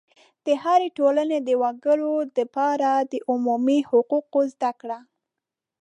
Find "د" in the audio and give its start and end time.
0.45-0.47, 1.47-1.49, 3.11-3.13